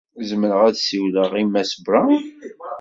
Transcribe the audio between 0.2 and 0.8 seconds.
Zemreɣ ad